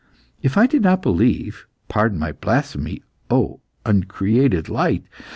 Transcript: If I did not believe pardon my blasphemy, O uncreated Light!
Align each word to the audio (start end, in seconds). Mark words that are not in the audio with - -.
If 0.41 0.57
I 0.57 0.65
did 0.65 0.81
not 0.81 1.03
believe 1.03 1.67
pardon 1.87 2.17
my 2.17 2.31
blasphemy, 2.31 3.03
O 3.29 3.59
uncreated 3.85 4.67
Light! 4.67 5.03